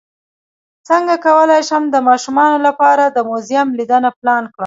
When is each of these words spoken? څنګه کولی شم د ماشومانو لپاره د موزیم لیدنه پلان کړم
څنګه 0.87 1.15
کولی 1.25 1.61
شم 1.67 1.83
د 1.91 1.95
ماشومانو 2.07 2.57
لپاره 2.67 3.03
د 3.07 3.17
موزیم 3.29 3.67
لیدنه 3.79 4.09
پلان 4.19 4.43
کړم 4.53 4.59